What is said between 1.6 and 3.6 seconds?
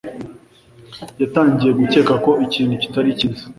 gukeka ko ikintu kitari cyiza.